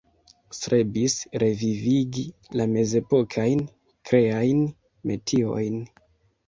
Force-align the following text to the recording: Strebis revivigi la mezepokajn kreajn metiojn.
Strebis 0.59 1.15
revivigi 1.43 2.25
la 2.61 2.69
mezepokajn 2.73 3.65
kreajn 4.11 4.67
metiojn. 5.13 5.81